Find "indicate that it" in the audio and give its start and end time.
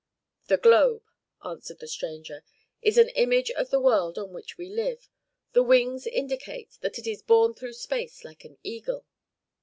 6.07-7.05